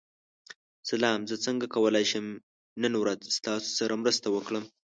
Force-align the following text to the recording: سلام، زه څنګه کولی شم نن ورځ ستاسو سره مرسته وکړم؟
سلام، 0.89 1.19
زه 1.29 1.35
څنګه 1.45 1.65
کولی 1.75 2.05
شم 2.11 2.25
نن 2.81 2.93
ورځ 3.01 3.19
ستاسو 3.37 3.69
سره 3.79 3.93
مرسته 4.03 4.27
وکړم؟ 4.31 4.63